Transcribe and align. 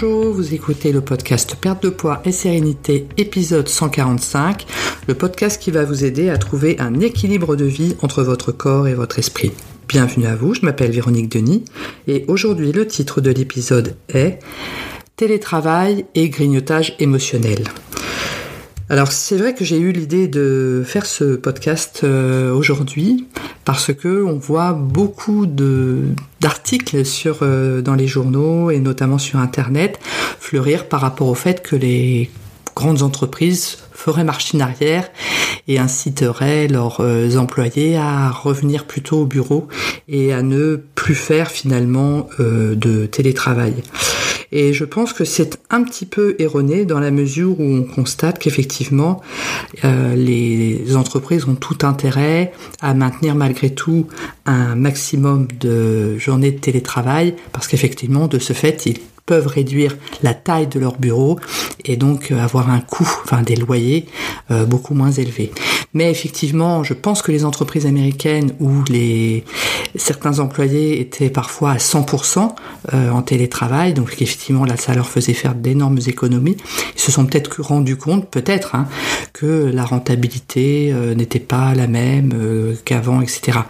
Bonjour, 0.00 0.32
vous 0.32 0.54
écoutez 0.54 0.92
le 0.92 1.00
podcast 1.00 1.56
Perte 1.60 1.82
de 1.82 1.88
poids 1.88 2.20
et 2.24 2.30
sérénité, 2.30 3.08
épisode 3.16 3.66
145, 3.66 4.64
le 5.08 5.14
podcast 5.14 5.60
qui 5.60 5.72
va 5.72 5.84
vous 5.84 6.04
aider 6.04 6.30
à 6.30 6.38
trouver 6.38 6.78
un 6.78 7.00
équilibre 7.00 7.56
de 7.56 7.64
vie 7.64 7.96
entre 8.00 8.22
votre 8.22 8.52
corps 8.52 8.86
et 8.86 8.94
votre 8.94 9.18
esprit. 9.18 9.50
Bienvenue 9.88 10.26
à 10.26 10.36
vous, 10.36 10.54
je 10.54 10.60
m'appelle 10.60 10.92
Véronique 10.92 11.32
Denis 11.32 11.64
et 12.06 12.24
aujourd'hui 12.28 12.70
le 12.70 12.86
titre 12.86 13.20
de 13.20 13.30
l'épisode 13.30 13.96
est 14.08 14.38
Télétravail 15.16 16.06
et 16.14 16.28
grignotage 16.28 16.94
émotionnel. 17.00 17.64
Alors 18.90 19.10
c'est 19.10 19.36
vrai 19.36 19.52
que 19.52 19.64
j'ai 19.64 19.78
eu 19.78 19.90
l'idée 19.90 20.28
de 20.28 20.84
faire 20.86 21.06
ce 21.06 21.34
podcast 21.34 22.02
euh, 22.04 22.52
aujourd'hui 22.52 23.26
parce 23.68 23.92
que 23.92 24.24
on 24.24 24.38
voit 24.38 24.72
beaucoup 24.72 25.44
de 25.44 26.14
d'articles 26.40 27.04
sur 27.04 27.40
euh, 27.42 27.82
dans 27.82 27.94
les 27.94 28.06
journaux 28.06 28.70
et 28.70 28.78
notamment 28.78 29.18
sur 29.18 29.38
internet 29.38 30.00
fleurir 30.40 30.86
par 30.88 31.02
rapport 31.02 31.28
au 31.28 31.34
fait 31.34 31.62
que 31.62 31.76
les 31.76 32.30
grandes 32.74 33.02
entreprises 33.02 33.76
feraient 33.92 34.24
machine 34.24 34.62
arrière 34.62 35.10
et 35.66 35.78
inciteraient 35.78 36.66
leurs 36.66 37.00
euh, 37.00 37.36
employés 37.36 37.98
à 37.98 38.30
revenir 38.30 38.86
plutôt 38.86 39.20
au 39.20 39.26
bureau 39.26 39.68
et 40.08 40.32
à 40.32 40.40
ne 40.40 40.76
plus 40.94 41.14
faire 41.14 41.50
finalement 41.50 42.30
de 42.38 43.04
télétravail. 43.04 43.74
Et 44.52 44.72
je 44.72 44.84
pense 44.84 45.12
que 45.12 45.24
c'est 45.24 45.58
un 45.70 45.82
petit 45.82 46.06
peu 46.06 46.36
erroné 46.38 46.84
dans 46.84 47.00
la 47.00 47.10
mesure 47.10 47.60
où 47.60 47.64
on 47.64 47.82
constate 47.82 48.38
qu'effectivement, 48.38 49.20
euh, 49.84 50.14
les 50.14 50.96
entreprises 50.96 51.46
ont 51.46 51.54
tout 51.54 51.78
intérêt 51.82 52.52
à 52.80 52.94
maintenir 52.94 53.34
malgré 53.34 53.70
tout 53.70 54.06
un 54.46 54.74
maximum 54.74 55.48
de 55.60 56.16
journées 56.18 56.52
de 56.52 56.58
télétravail, 56.58 57.34
parce 57.52 57.68
qu'effectivement, 57.68 58.26
de 58.26 58.38
ce 58.38 58.52
fait, 58.52 58.86
ils 58.86 58.98
peuvent 59.28 59.46
réduire 59.46 59.94
la 60.22 60.32
taille 60.32 60.68
de 60.68 60.80
leur 60.80 60.96
bureau 60.96 61.38
et 61.84 61.96
donc 61.96 62.30
euh, 62.30 62.42
avoir 62.42 62.70
un 62.70 62.80
coût, 62.80 63.08
enfin 63.24 63.42
des 63.42 63.56
loyers 63.56 64.06
euh, 64.50 64.64
beaucoup 64.64 64.94
moins 64.94 65.12
élevés. 65.12 65.52
Mais 65.92 66.10
effectivement, 66.10 66.82
je 66.82 66.94
pense 66.94 67.20
que 67.20 67.30
les 67.30 67.44
entreprises 67.44 67.84
américaines 67.84 68.54
où 68.58 68.70
les 68.88 69.44
certains 69.94 70.38
employés 70.38 71.00
étaient 71.00 71.30
parfois 71.30 71.72
à 71.72 71.76
100% 71.76 72.54
euh, 72.94 73.10
en 73.10 73.22
télétravail, 73.22 73.94
donc 73.94 74.12
effectivement 74.12 74.64
là 74.64 74.76
ça 74.76 74.94
leur 74.94 75.08
faisait 75.08 75.34
faire 75.34 75.54
d'énormes 75.54 75.98
économies. 76.06 76.56
Ils 76.94 77.00
se 77.00 77.12
sont 77.12 77.26
peut-être 77.26 77.62
rendus 77.62 77.96
compte, 77.96 78.28
peut-être, 78.28 78.74
hein, 78.74 78.86
que 79.38 79.70
la 79.72 79.84
rentabilité 79.84 80.92
n'était 81.16 81.38
pas 81.38 81.74
la 81.74 81.86
même 81.86 82.34
qu'avant, 82.84 83.20
etc. 83.20 83.60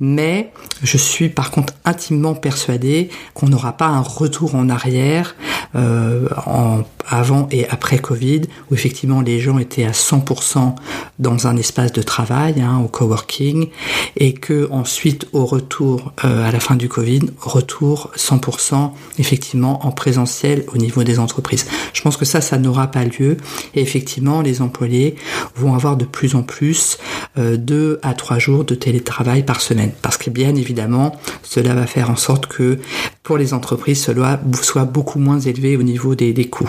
Mais 0.00 0.52
je 0.82 0.96
suis 0.98 1.28
par 1.28 1.50
contre 1.50 1.72
intimement 1.84 2.34
persuadé 2.34 3.08
qu'on 3.32 3.48
n'aura 3.48 3.76
pas 3.76 3.86
un 3.86 4.00
retour 4.00 4.54
en 4.54 4.68
arrière 4.68 5.34
euh, 5.76 6.28
en, 6.46 6.82
avant 7.08 7.48
et 7.50 7.68
après 7.68 7.98
Covid, 7.98 8.42
où 8.70 8.74
effectivement 8.74 9.20
les 9.20 9.40
gens 9.40 9.58
étaient 9.58 9.84
à 9.84 9.90
100% 9.90 10.74
dans 11.18 11.46
un 11.46 11.56
espace 11.56 11.92
de 11.92 12.00
travail, 12.00 12.60
hein, 12.60 12.80
au 12.82 12.88
coworking, 12.88 13.68
et 14.16 14.32
que 14.34 14.68
ensuite 14.70 15.26
au 15.32 15.44
retour 15.44 16.12
euh, 16.24 16.48
à 16.48 16.52
la 16.52 16.60
fin 16.60 16.76
du 16.76 16.88
Covid, 16.88 17.22
retour 17.38 18.10
100% 18.16 18.92
effectivement 19.18 19.84
en 19.86 19.90
présentiel 19.90 20.64
au 20.72 20.78
niveau 20.78 21.02
des 21.04 21.18
entreprises. 21.18 21.66
Je 21.92 22.02
pense 22.02 22.16
que 22.16 22.24
ça, 22.24 22.40
ça 22.40 22.56
n'aura 22.56 22.86
pas 22.86 23.04
lieu, 23.04 23.36
et 23.74 23.80
effectivement 23.80 24.40
les 24.40 24.62
employés 24.62 25.13
vont 25.54 25.74
avoir 25.74 25.96
de 25.96 26.04
plus 26.04 26.34
en 26.34 26.42
plus 26.42 26.98
euh, 27.38 27.56
deux 27.56 27.98
à 28.02 28.14
trois 28.14 28.38
jours 28.38 28.64
de 28.64 28.74
télétravail 28.74 29.44
par 29.44 29.60
semaine, 29.60 29.92
parce 30.02 30.16
que 30.16 30.30
bien 30.30 30.54
évidemment 30.54 31.16
cela 31.42 31.74
va 31.74 31.86
faire 31.86 32.10
en 32.10 32.16
sorte 32.16 32.46
que 32.46 32.78
pour 33.22 33.38
les 33.38 33.54
entreprises 33.54 34.02
cela 34.02 34.40
soit 34.62 34.84
beaucoup 34.84 35.18
moins 35.18 35.40
élevé 35.40 35.76
au 35.76 35.82
niveau 35.82 36.14
des, 36.14 36.32
des 36.32 36.46
coûts. 36.46 36.68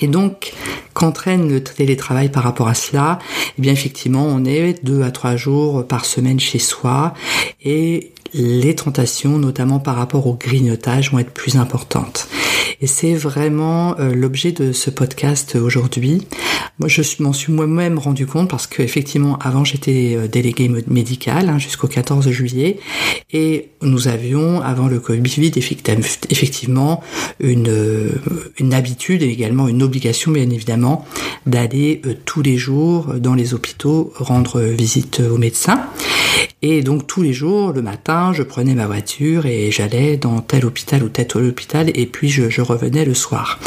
Et 0.00 0.08
donc, 0.08 0.52
qu'entraîne 0.92 1.48
le 1.48 1.62
télétravail 1.62 2.28
par 2.30 2.42
rapport 2.42 2.68
à 2.68 2.74
cela? 2.74 3.18
Eh 3.58 3.62
bien, 3.62 3.72
effectivement, 3.72 4.26
on 4.26 4.44
est 4.44 4.84
deux 4.84 5.02
à 5.02 5.10
trois 5.10 5.36
jours 5.36 5.86
par 5.86 6.04
semaine 6.04 6.38
chez 6.38 6.58
soi 6.58 7.14
et 7.64 8.12
les 8.34 8.74
tentations, 8.74 9.38
notamment 9.38 9.78
par 9.78 9.96
rapport 9.96 10.26
au 10.26 10.34
grignotage, 10.34 11.12
vont 11.12 11.18
être 11.18 11.30
plus 11.30 11.56
importantes. 11.56 12.28
Et 12.82 12.86
c'est 12.86 13.14
vraiment 13.14 13.96
euh, 13.98 14.14
l'objet 14.14 14.52
de 14.52 14.72
ce 14.72 14.90
podcast 14.90 15.56
aujourd'hui. 15.56 16.26
Moi, 16.78 16.88
je 16.88 17.02
m'en 17.20 17.32
suis 17.32 17.52
moi-même 17.52 17.98
rendu 17.98 18.26
compte 18.26 18.50
parce 18.50 18.66
qu'effectivement, 18.66 19.38
avant, 19.38 19.64
j'étais 19.64 20.14
euh, 20.14 20.28
délégué 20.28 20.70
médical 20.88 21.48
hein, 21.48 21.58
jusqu'au 21.58 21.88
14 21.88 22.28
juillet 22.30 22.78
et 23.32 23.70
nous 23.80 24.08
avions, 24.08 24.60
avant 24.60 24.86
le 24.86 25.00
Covid, 25.00 25.22
effectivement 25.56 27.02
euh, 27.42 28.10
une 28.58 28.74
habitude 28.74 29.22
et 29.22 29.28
également 29.28 29.68
une 29.68 29.82
obligation, 29.82 30.32
bien 30.32 30.50
évidemment, 30.50 31.06
d'aller 31.46 32.02
tous 32.26 32.42
les 32.42 32.58
jours 32.58 33.14
dans 33.14 33.34
les 33.34 33.54
hôpitaux 33.54 34.12
rendre 34.16 34.60
visite 34.60 35.20
aux 35.20 35.38
médecins. 35.38 35.88
Et 36.62 36.82
donc 36.82 37.06
tous 37.06 37.22
les 37.22 37.34
jours, 37.34 37.72
le 37.72 37.82
matin, 37.82 38.32
je 38.32 38.42
prenais 38.42 38.74
ma 38.74 38.86
voiture 38.86 39.44
et 39.44 39.70
j'allais 39.70 40.16
dans 40.16 40.40
tel 40.40 40.64
hôpital 40.64 41.02
ou 41.02 41.08
tel 41.08 41.26
hôpital 41.34 41.90
et 41.94 42.06
puis 42.06 42.30
je, 42.30 42.60
revenais 42.62 43.04
le 43.04 43.14
soir. 43.14 43.58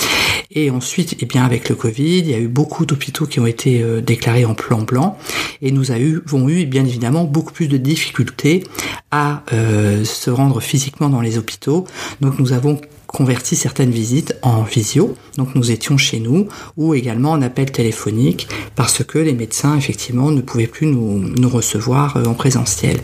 Et 0.52 0.72
ensuite, 0.72 1.16
eh 1.20 1.26
bien 1.28 1.46
avec 1.46 1.70
le 1.70 1.76
Covid, 1.76 2.20
il 2.20 2.30
y 2.30 2.34
a 2.34 2.40
eu 2.40 2.48
beaucoup 2.48 2.88
d'hôpitaux 2.88 3.28
qui 3.28 3.40
ont 3.40 3.46
été 3.46 3.84
euh, 3.84 4.02
déclarés 4.02 4.46
en 4.46 4.56
plan 4.56 4.82
blanc 4.82 5.20
et 5.62 5.72
nous 5.72 5.92
avons 5.92 6.50
eu 6.50 6.66
bien 6.66 6.84
évidemment 6.84 7.26
beaucoup 7.26 7.54
plus 7.54 7.68
de 7.68 7.78
difficultés 7.78 8.64
à 9.12 9.44
euh, 9.54 10.04
se 10.04 10.32
rendre 10.32 10.60
physiquement 10.60 11.10
dans 11.10 11.22
les 11.22 11.38
hôpitaux. 11.38 11.86
Donc 12.22 12.40
nous 12.40 12.54
avons 12.54 12.82
converti 13.12 13.56
certaines 13.56 13.90
visites 13.90 14.36
en 14.44 14.62
visio. 14.62 15.16
Donc 15.38 15.56
nous 15.56 15.72
étions 15.72 15.98
chez 15.98 16.20
nous 16.20 16.48
ou 16.78 16.94
également 16.94 17.32
en 17.32 17.42
appel 17.42 17.72
téléphonique 17.72 18.48
parce 18.76 19.04
que 19.04 19.18
les 19.18 19.34
médecins 19.34 19.76
effectivement 19.76 20.32
ne 20.32 20.42
pouvaient 20.42 20.68
plus 20.68 20.88
nous, 20.88 21.20
nous 21.20 21.50
recevoir 21.50 22.18
euh, 22.18 22.26
en 22.26 22.34
présentiel. 22.34 23.00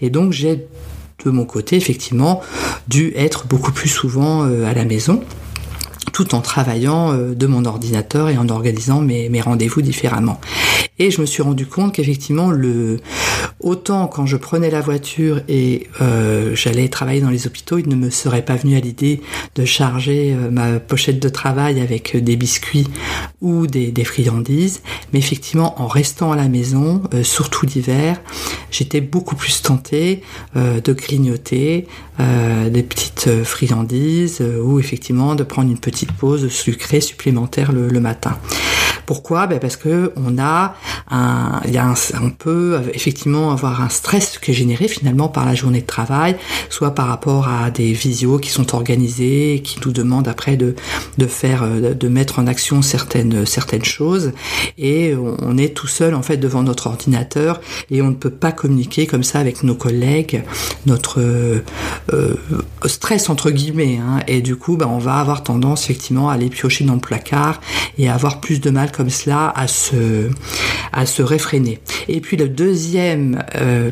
Et 0.00 0.10
donc 0.10 0.32
j'ai 0.32 0.66
de 1.24 1.30
mon 1.30 1.44
côté 1.44 1.76
effectivement 1.76 2.40
dû 2.88 3.12
être 3.14 3.46
beaucoup 3.46 3.72
plus 3.72 3.90
souvent 3.90 4.46
euh, 4.46 4.64
à 4.64 4.72
la 4.72 4.84
maison 4.84 5.22
tout 6.12 6.34
en 6.34 6.40
travaillant 6.40 7.12
euh, 7.12 7.34
de 7.34 7.46
mon 7.46 7.64
ordinateur 7.66 8.28
et 8.30 8.38
en 8.38 8.48
organisant 8.48 9.00
mes, 9.00 9.28
mes 9.28 9.40
rendez-vous 9.40 9.82
différemment. 9.82 10.40
Et 10.98 11.10
je 11.10 11.20
me 11.20 11.26
suis 11.26 11.42
rendu 11.42 11.66
compte 11.66 11.94
qu'effectivement, 11.94 12.50
le 12.50 12.98
autant 13.60 14.06
quand 14.06 14.26
je 14.26 14.36
prenais 14.36 14.70
la 14.70 14.80
voiture 14.80 15.40
et 15.48 15.88
euh, 16.00 16.54
j'allais 16.54 16.88
travailler 16.88 17.20
dans 17.20 17.30
les 17.30 17.46
hôpitaux, 17.46 17.78
il 17.78 17.88
ne 17.88 17.94
me 17.94 18.10
serait 18.10 18.44
pas 18.44 18.56
venu 18.56 18.76
à 18.76 18.80
l'idée 18.80 19.20
de 19.54 19.64
charger 19.64 20.34
euh, 20.34 20.50
ma 20.50 20.80
pochette 20.80 21.20
de 21.20 21.28
travail 21.28 21.80
avec 21.80 22.16
des 22.16 22.36
biscuits 22.36 22.86
ou 23.40 23.66
des, 23.66 23.92
des 23.92 24.04
friandises. 24.04 24.82
Mais 25.12 25.18
effectivement, 25.18 25.80
en 25.80 25.86
restant 25.86 26.32
à 26.32 26.36
la 26.36 26.48
maison, 26.48 27.02
euh, 27.14 27.22
surtout 27.22 27.66
l'hiver, 27.66 28.20
j'étais 28.70 29.00
beaucoup 29.00 29.36
plus 29.36 29.62
tentée 29.62 30.22
de 30.54 30.92
grignoter 30.92 31.86
des 32.18 32.82
petites 32.82 33.44
friandises 33.44 34.40
ou 34.40 34.78
effectivement 34.78 35.34
de 35.34 35.42
prendre 35.42 35.70
une 35.70 35.78
petite 35.78 36.12
pause 36.12 36.48
sucrée 36.48 37.00
supplémentaire 37.00 37.72
le, 37.72 37.88
le 37.88 38.00
matin. 38.00 38.38
Pourquoi? 39.10 39.48
Ben 39.48 39.58
Parce 39.58 39.76
que 39.76 40.12
on 40.14 40.38
a 40.38 40.76
un, 41.10 41.60
peut 42.38 42.80
effectivement 42.94 43.50
avoir 43.50 43.82
un 43.82 43.88
stress 43.88 44.38
qui 44.38 44.52
est 44.52 44.54
généré 44.54 44.86
finalement 44.86 45.26
par 45.26 45.44
la 45.46 45.56
journée 45.56 45.80
de 45.80 45.86
travail, 45.86 46.36
soit 46.68 46.94
par 46.94 47.08
rapport 47.08 47.48
à 47.48 47.72
des 47.72 47.92
visios 47.92 48.38
qui 48.38 48.50
sont 48.50 48.72
organisés, 48.72 49.62
qui 49.64 49.80
nous 49.84 49.90
demandent 49.90 50.28
après 50.28 50.56
de, 50.56 50.76
faire, 51.26 51.64
de 51.66 52.08
mettre 52.08 52.38
en 52.38 52.46
action 52.46 52.82
certaines, 52.82 53.44
certaines 53.46 53.84
choses, 53.84 54.30
et 54.78 55.16
on 55.16 55.58
est 55.58 55.74
tout 55.74 55.88
seul 55.88 56.14
en 56.14 56.22
fait 56.22 56.36
devant 56.36 56.62
notre 56.62 56.86
ordinateur 56.86 57.60
et 57.90 58.02
on 58.02 58.10
ne 58.10 58.14
peut 58.14 58.30
pas 58.30 58.52
communiquer 58.52 59.08
comme 59.08 59.24
ça 59.24 59.40
avec 59.40 59.64
nos 59.64 59.74
collègues, 59.74 60.44
notre 60.86 61.18
euh, 61.18 61.62
stress 62.86 63.28
entre 63.28 63.50
guillemets, 63.50 63.98
hein, 63.98 64.20
et 64.28 64.40
du 64.40 64.54
coup 64.54 64.76
ben, 64.76 64.86
on 64.86 64.98
va 64.98 65.16
avoir 65.16 65.42
tendance 65.42 65.84
effectivement 65.84 66.30
à 66.30 66.34
aller 66.34 66.48
piocher 66.48 66.84
dans 66.84 66.94
le 66.94 67.00
placard 67.00 67.60
et 67.98 68.08
à 68.08 68.14
avoir 68.14 68.40
plus 68.40 68.60
de 68.60 68.70
mal 68.70 68.92
cela 69.08 69.52
à 69.54 69.66
se, 69.66 70.28
à 70.92 71.06
se 71.06 71.22
réfréner. 71.22 71.78
Et 72.08 72.20
puis 72.20 72.36
le 72.36 72.48
deuxième 72.48 73.42
euh, 73.56 73.90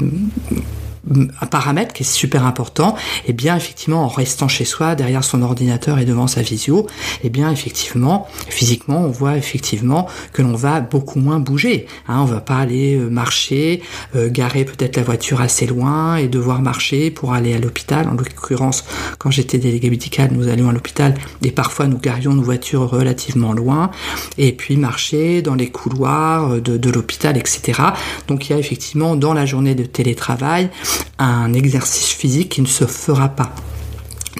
un 1.40 1.46
paramètre 1.46 1.92
qui 1.92 2.02
est 2.02 2.06
super 2.06 2.44
important, 2.44 2.96
et 3.24 3.30
eh 3.30 3.32
bien 3.32 3.56
effectivement 3.56 4.04
en 4.04 4.08
restant 4.08 4.48
chez 4.48 4.64
soi 4.64 4.94
derrière 4.94 5.24
son 5.24 5.42
ordinateur 5.42 5.98
et 5.98 6.04
devant 6.04 6.26
sa 6.26 6.42
visio, 6.42 6.86
et 7.22 7.26
eh 7.26 7.30
bien 7.30 7.50
effectivement 7.50 8.26
physiquement 8.48 9.00
on 9.00 9.10
voit 9.10 9.36
effectivement 9.36 10.06
que 10.32 10.42
l'on 10.42 10.54
va 10.54 10.80
beaucoup 10.80 11.20
moins 11.20 11.40
bouger. 11.40 11.86
Hein, 12.08 12.20
on 12.22 12.24
va 12.24 12.40
pas 12.40 12.56
aller 12.56 12.96
euh, 12.96 13.08
marcher, 13.08 13.82
euh, 14.16 14.30
garer 14.30 14.64
peut-être 14.64 14.96
la 14.96 15.02
voiture 15.02 15.40
assez 15.40 15.66
loin 15.66 16.16
et 16.16 16.28
devoir 16.28 16.60
marcher 16.60 17.10
pour 17.10 17.32
aller 17.32 17.54
à 17.54 17.58
l'hôpital. 17.58 18.08
En 18.08 18.12
l'occurrence, 18.12 18.84
quand 19.18 19.30
j'étais 19.30 19.58
délégué 19.58 19.90
médical, 19.90 20.30
nous 20.32 20.48
allions 20.48 20.68
à 20.68 20.72
l'hôpital 20.72 21.14
et 21.42 21.50
parfois 21.50 21.86
nous 21.86 21.98
garions 21.98 22.34
nos 22.34 22.42
voitures 22.42 22.88
relativement 22.90 23.52
loin 23.52 23.90
et 24.36 24.52
puis 24.52 24.76
marcher 24.76 25.42
dans 25.42 25.54
les 25.54 25.70
couloirs 25.70 26.60
de, 26.60 26.76
de 26.76 26.90
l'hôpital, 26.90 27.36
etc. 27.36 27.82
Donc 28.26 28.48
il 28.48 28.52
y 28.52 28.56
a 28.56 28.58
effectivement 28.58 29.16
dans 29.16 29.34
la 29.34 29.46
journée 29.46 29.74
de 29.74 29.84
télétravail 29.84 30.70
un 31.18 31.52
exercice 31.52 32.08
physique 32.08 32.50
qui 32.50 32.62
ne 32.62 32.66
se 32.66 32.86
fera 32.86 33.28
pas. 33.28 33.52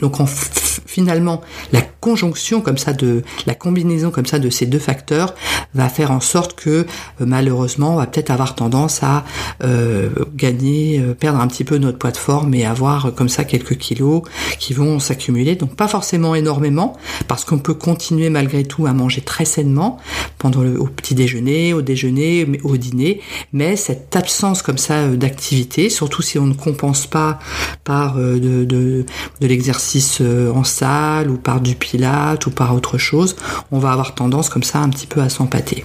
Donc 0.01 0.21
en 0.21 0.27
finalement, 0.89 1.43
la 1.73 1.83
conjonction 2.01 2.63
comme 2.63 2.79
ça 2.79 2.95
de 2.95 3.23
la 3.47 3.55
combinaison 3.55 4.11
comme 4.11 4.25
ça 4.25 4.39
de 4.39 4.49
ces 4.49 4.65
deux 4.65 4.79
facteurs 4.79 5.35
va 5.75 5.89
faire 5.91 6.11
en 6.11 6.21
sorte 6.21 6.55
que 6.55 6.71
euh, 6.71 6.85
malheureusement 7.21 7.95
on 7.95 7.97
va 7.97 8.07
peut-être 8.07 8.31
avoir 8.31 8.55
tendance 8.55 9.03
à 9.03 9.25
euh, 9.63 10.09
gagner, 10.35 11.01
euh, 11.01 11.13
perdre 11.13 11.41
un 11.41 11.47
petit 11.47 11.65
peu 11.65 11.77
notre 11.77 11.99
poids 11.99 12.11
de 12.11 12.17
forme 12.17 12.55
et 12.55 12.65
avoir 12.65 13.13
comme 13.15 13.29
ça 13.29 13.45
quelques 13.45 13.77
kilos 13.77 14.23
qui 14.59 14.73
vont 14.73 14.99
s'accumuler. 14.99 15.57
Donc 15.57 15.75
pas 15.77 15.89
forcément 15.89 16.35
énormément 16.35 16.97
parce 17.27 17.45
qu'on 17.45 17.59
peut 17.59 17.75
continuer 17.75 18.31
malgré 18.31 18.65
tout 18.65 18.87
à 18.87 18.95
manger 18.95 19.21
très 19.21 19.45
sainement 19.45 19.99
pendant 20.39 20.63
le 20.63 20.81
au 20.81 20.87
petit 20.87 21.15
déjeuner, 21.15 21.75
au 21.75 21.83
déjeuner, 21.83 22.47
au 22.63 22.77
dîner, 22.77 23.21
mais 23.53 23.77
cette 23.77 24.15
absence 24.17 24.63
comme 24.63 24.79
ça 24.79 25.09
d'activité, 25.09 25.91
surtout 25.91 26.23
si 26.23 26.39
on 26.39 26.47
ne 26.47 26.55
compense 26.55 27.07
pas 27.07 27.39
par 27.85 28.17
de, 28.17 28.65
de, 28.65 29.05
l'exercice 29.41 30.21
en 30.21 30.65
ou 30.83 31.37
par 31.37 31.61
du 31.61 31.75
pilates 31.75 32.47
ou 32.47 32.51
par 32.51 32.75
autre 32.75 32.99
chose, 32.99 33.37
on 33.73 33.79
va 33.79 33.93
avoir 33.93 34.15
tendance 34.15 34.49
comme 34.49 34.63
ça 34.63 34.79
un 34.79 34.89
petit 34.89 35.07
peu 35.07 35.21
à 35.21 35.29
s'empâter. 35.29 35.85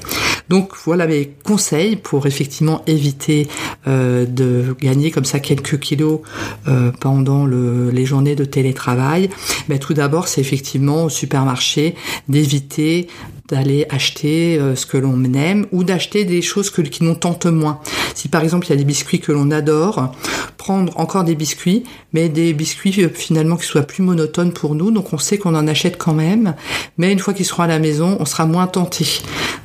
Donc 0.50 0.74
voilà 0.86 1.08
mes 1.08 1.32
conseils 1.44 1.96
pour 1.96 2.28
effectivement 2.28 2.84
éviter 2.88 3.48
euh, 3.88 4.26
de 4.26 4.76
gagner 4.80 5.12
comme 5.12 5.26
ça 5.26 5.40
quelques 5.40 5.80
kilos 5.80 6.20
euh, 6.68 6.92
pendant 7.00 7.46
le, 7.46 7.90
les 7.90 8.06
journées 8.06 8.36
de 8.36 8.46
télétravail. 8.46 9.30
Mais 9.70 9.80
tout 9.80 9.94
d'abord, 9.94 10.28
c'est 10.28 10.42
effectivement 10.42 11.06
au 11.06 11.10
supermarché 11.10 11.96
d'éviter 12.28 13.08
d'aller 13.50 13.86
acheter 13.90 14.58
euh, 14.58 14.76
ce 14.76 14.86
que 14.86 14.98
l'on 14.98 15.22
aime 15.34 15.66
ou 15.72 15.84
d'acheter 15.84 16.24
des 16.24 16.42
choses 16.42 16.70
que, 16.70 16.82
qui 16.82 17.04
nous 17.04 17.16
tentent 17.16 17.46
moins. 17.46 17.80
Si 18.16 18.30
par 18.30 18.42
exemple 18.42 18.68
il 18.68 18.70
y 18.70 18.74
a 18.74 18.78
des 18.78 18.86
biscuits 18.86 19.20
que 19.20 19.32
l'on 19.32 19.52
adore, 19.52 20.14
prendre 20.58 20.98
encore 20.98 21.24
des 21.24 21.36
biscuits, 21.36 21.84
mais 22.14 22.30
des 22.30 22.54
biscuits 22.54 23.04
euh, 23.04 23.10
finalement 23.10 23.58
qui 23.58 23.66
soient 23.66 23.82
plus 23.82 24.02
monotones 24.02 24.54
pour 24.54 24.76
nous, 24.76 24.92
donc 24.92 25.12
on 25.12 25.18
sait 25.18 25.38
qu'on 25.38 25.56
en 25.56 25.68
achète 25.68 25.98
quand 25.98 26.14
même, 26.14 26.56
mais 26.98 27.12
une 27.12 27.20
fois 27.20 27.34
qu'ils 27.34 27.46
seront 27.46 27.64
à 27.64 27.68
la 27.68 27.80
maison, 27.80 28.18
on 28.20 28.26
sera 28.26 28.46
moins 28.46 28.68
tenté. 28.68 29.06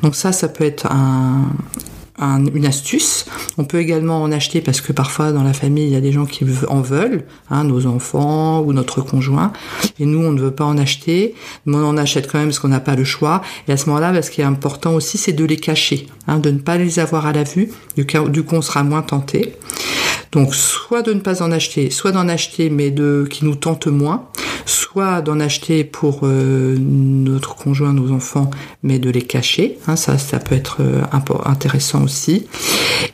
Donc 0.02 0.16
ça, 0.16 0.32
ça 0.32 0.48
peut 0.48 0.64
être 0.64 0.86
un, 0.86 1.44
une 2.20 2.66
astuce. 2.66 3.26
On 3.58 3.64
peut 3.64 3.78
également 3.78 4.22
en 4.22 4.32
acheter 4.32 4.60
parce 4.60 4.80
que 4.80 4.92
parfois 4.92 5.32
dans 5.32 5.42
la 5.42 5.52
famille 5.52 5.84
il 5.84 5.92
y 5.92 5.96
a 5.96 6.00
des 6.00 6.12
gens 6.12 6.26
qui 6.26 6.44
en 6.68 6.80
veulent, 6.80 7.24
hein, 7.50 7.64
nos 7.64 7.86
enfants 7.86 8.60
ou 8.60 8.72
notre 8.72 9.00
conjoint, 9.00 9.52
et 9.98 10.06
nous 10.06 10.20
on 10.20 10.32
ne 10.32 10.40
veut 10.40 10.50
pas 10.50 10.64
en 10.64 10.78
acheter, 10.78 11.34
mais 11.66 11.76
on 11.76 11.86
en 11.86 11.96
achète 11.96 12.30
quand 12.30 12.38
même 12.38 12.48
parce 12.48 12.58
qu'on 12.58 12.68
n'a 12.68 12.80
pas 12.80 12.96
le 12.96 13.04
choix. 13.04 13.42
Et 13.68 13.72
à 13.72 13.76
ce 13.76 13.88
moment-là, 13.88 14.20
ce 14.22 14.30
qui 14.30 14.40
est 14.40 14.44
important 14.44 14.94
aussi, 14.94 15.18
c'est 15.18 15.32
de 15.32 15.44
les 15.44 15.56
cacher, 15.56 16.06
hein, 16.26 16.38
de 16.38 16.50
ne 16.50 16.58
pas 16.58 16.76
les 16.76 16.98
avoir 16.98 17.26
à 17.26 17.32
la 17.32 17.44
vue. 17.44 17.70
Du 17.96 18.06
coup, 18.06 18.28
du 18.28 18.42
coup 18.42 18.56
on 18.56 18.62
sera 18.62 18.82
moins 18.82 19.02
tenté. 19.02 19.54
Donc 20.32 20.54
soit 20.54 21.02
de 21.02 21.12
ne 21.12 21.20
pas 21.20 21.42
en 21.42 21.52
acheter, 21.52 21.90
soit 21.90 22.12
d'en 22.12 22.28
acheter 22.28 22.70
mais 22.70 22.90
de 22.90 23.26
qui 23.28 23.44
nous 23.44 23.54
tente 23.54 23.86
moins, 23.86 24.28
soit 24.66 25.22
d'en 25.22 25.40
acheter 25.40 25.84
pour 25.84 26.20
euh, 26.22 26.76
notre 26.78 27.56
conjoint, 27.56 27.92
nos 27.92 28.12
enfants, 28.12 28.50
mais 28.82 28.98
de 28.98 29.10
les 29.10 29.22
cacher. 29.22 29.78
Hein, 29.86 29.96
ça, 29.96 30.18
ça 30.18 30.38
peut 30.38 30.54
être 30.54 30.78
euh, 30.80 31.02
intéressant 31.44 32.04
aussi. 32.04 32.46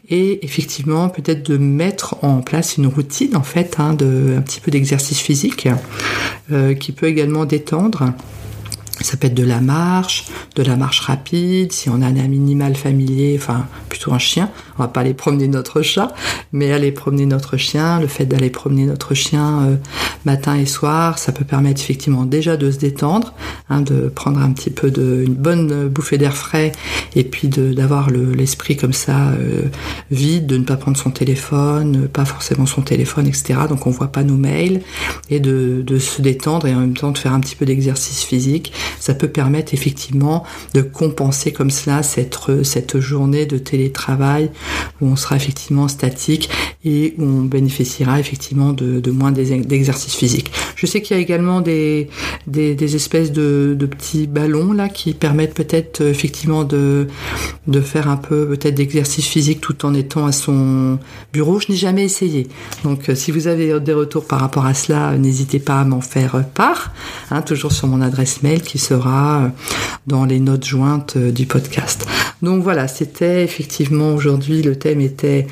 Et 0.09 0.45
effectivement, 0.45 1.09
peut-être 1.09 1.49
de 1.49 1.57
mettre 1.57 2.17
en 2.23 2.41
place 2.41 2.77
une 2.77 2.87
routine 2.87 3.37
en 3.37 3.43
fait, 3.43 3.77
hein, 3.79 3.91
un 3.93 4.41
petit 4.43 4.61
peu 4.61 4.71
d'exercice 4.71 5.21
physique 5.21 5.69
euh, 6.51 6.75
qui 6.75 6.93
peut 6.93 7.07
également 7.07 7.45
détendre. 7.45 8.13
Ça 9.01 9.17
peut 9.17 9.27
être 9.27 9.35
de 9.35 9.45
la 9.45 9.61
marche, 9.61 10.27
de 10.55 10.63
la 10.63 10.77
marche 10.77 11.01
rapide, 11.01 11.73
si 11.73 11.89
on 11.91 12.01
a 12.01 12.07
un 12.07 12.17
animal 12.17 12.77
familier, 12.77 13.37
enfin 13.41 13.67
plutôt 13.89 14.13
un 14.13 14.19
chien, 14.19 14.51
on 14.79 14.83
va 14.83 14.89
pas 14.89 15.01
aller 15.01 15.15
promener 15.15 15.49
notre 15.49 15.83
chat, 15.83 16.15
mais 16.53 16.73
aller 16.73 16.93
promener 16.93 17.27
notre 17.27 17.57
chien, 17.57 18.01
le 18.01 18.07
fait 18.07 18.27
d'aller 18.27 18.51
promener 18.51 18.87
notre 18.87 19.15
chien 19.15 19.63
euh, 19.63 19.77
matin 20.25 20.57
et 20.57 20.67
soir, 20.67 21.19
ça 21.19 21.33
peut 21.33 21.45
permettre 21.45 21.81
effectivement 21.81 22.25
déjà 22.25 22.57
de 22.57 22.71
se 22.71 22.79
détendre, 22.79 23.35
hein, 23.71 23.81
de 23.81 24.09
prendre 24.09 24.41
un 24.41 24.53
petit 24.53 24.71
peu 24.71 24.91
de 24.91 25.25
une 25.27 25.35
bonne 25.35 25.89
bouffée 25.89 26.19
d'air 26.19 26.37
frais 26.37 26.73
et 27.15 27.25
puis 27.25 27.49
d'avoir 27.49 28.11
l'esprit 28.11 28.77
comme 28.77 28.93
ça 28.93 29.29
euh, 29.31 29.63
vide, 30.11 30.47
de 30.47 30.57
ne 30.57 30.65
pas 30.65 30.77
prendre 30.77 30.97
son 30.97 31.11
téléphone, 31.11 32.09
pas 32.09 32.25
forcément 32.25 32.67
son 32.67 32.83
téléphone, 32.83 33.27
etc. 33.27 33.61
Donc 33.69 33.87
on 33.87 33.91
voit 33.91 34.09
pas 34.09 34.23
nos 34.23 34.37
mails 34.37 34.83
et 35.31 35.41
de, 35.41 35.83
de 35.87 35.99
se 35.99 36.23
détendre 36.23 36.67
et 36.67 36.75
en 36.75 36.81
même 36.81 36.97
temps 36.97 37.13
de 37.13 37.19
faire 37.19 37.33
un 37.33 37.41
petit 37.41 37.57
peu 37.57 37.65
d'exercice 37.65 38.23
physique 38.23 38.73
ça 38.99 39.15
peut 39.15 39.29
permettre 39.29 39.75
effectivement 39.75 40.45
de 40.73 40.83
compenser 40.83 41.53
comme 41.53 41.71
cela 41.71 42.03
cette, 42.03 42.39
cette 42.63 42.99
journée 42.99 43.47
de 43.47 43.59
télétravail 43.59 44.51
où 45.01 45.07
on 45.07 45.17
sera 45.17 45.37
effectivement 45.37 45.89
statique 45.89 46.49
et 46.85 47.15
où 47.19 47.25
on 47.25 47.43
bénéficiera 47.43 48.21
effectivement 48.21 48.73
de, 48.73 49.11
moins 49.11 49.33
d'exercices 49.33 50.15
physiques. 50.15 50.51
Je 50.77 50.87
sais 50.87 51.03
qu'il 51.03 51.17
y 51.17 51.19
a 51.19 51.23
également 51.23 51.61
des, 51.61 52.09
espèces 52.49 53.33
de, 53.33 53.77
petits 53.91 54.27
ballons 54.27 54.73
là 54.73 54.89
qui 54.89 55.13
permettent 55.13 55.55
peut-être 55.55 56.01
euh, 56.01 56.11
effectivement 56.11 56.65
de, 56.65 57.07
faire 57.83 58.09
un 58.09 58.17
peu 58.17 58.47
peut-être 58.49 58.75
d'exercice 58.75 59.27
physique 59.27 59.61
tout 59.61 59.85
en 59.85 59.95
étant 59.95 60.27
à 60.27 60.33
son 60.33 60.99
bureau. 61.33 61.61
Je 61.61 61.73
n'ai 61.73 61.79
jamais 61.79 62.05
essayé. 62.05 62.49
Donc 62.83 63.09
euh, 63.09 63.15
si 63.15 63.31
vous 63.31 63.47
avez 63.47 63.79
des 63.81 63.93
retours 63.93 64.27
par 64.27 64.41
rapport 64.41 64.67
à 64.67 64.75
cela, 64.75 65.17
n'hésitez 65.17 65.59
pas 65.59 65.81
à 65.81 65.85
m'en 65.85 66.01
faire 66.01 66.45
part. 66.55 66.93
Hein, 67.31 67.43
toujours 67.43 67.73
sur 67.73 67.89
mon 67.89 68.01
adresse 68.01 68.43
mail 68.43 68.63
qui 68.63 68.79
sera 68.79 69.45
euh, 69.45 69.49
dans 70.07 70.25
les 70.25 70.41
notes 70.41 70.65
jointes 70.65 71.15
euh, 71.17 71.31
du 71.31 71.47
podcast. 71.47 72.07
Donc 72.45 72.63
voilà, 72.63 72.89
c'était 72.89 73.43
effectivement 73.43 74.15
aujourd'hui 74.15 74.63
le 74.63 74.77
thème 74.77 75.01
était 75.01 75.47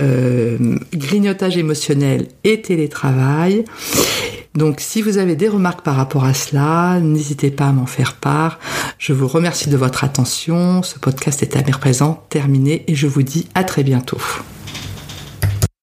euh, 0.00 0.78
grignotage 0.94 1.58
émotionnel 1.58 2.28
et 2.44 2.62
télétravail. 2.62 3.64
Donc 4.54 4.80
si 4.80 5.02
vous 5.02 5.18
avez 5.18 5.36
des 5.36 5.48
remarques 5.48 5.82
par 5.82 5.96
rapport 5.96 6.24
à 6.24 6.34
cela, 6.34 6.98
n'hésitez 7.00 7.50
pas 7.50 7.66
à 7.66 7.72
m'en 7.72 7.86
faire 7.86 8.14
part. 8.14 8.58
Je 8.98 9.12
vous 9.12 9.28
remercie 9.28 9.68
de 9.68 9.76
votre 9.76 10.02
attention. 10.02 10.82
Ce 10.82 10.98
podcast 10.98 11.42
est 11.42 11.56
à 11.56 11.62
mes 11.62 11.70
présent 11.70 12.24
terminé 12.30 12.84
et 12.88 12.94
je 12.94 13.06
vous 13.06 13.22
dis 13.22 13.46
à 13.54 13.62
très 13.62 13.84
bientôt. 13.84 14.18